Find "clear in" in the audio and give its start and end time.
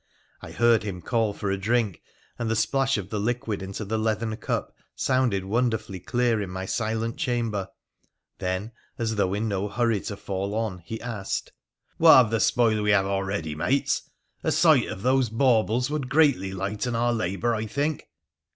5.99-6.49